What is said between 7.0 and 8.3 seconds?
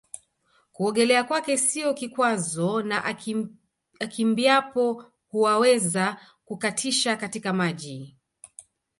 katika maji